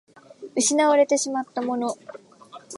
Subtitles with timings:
[0.55, 1.95] 失われてしまったもの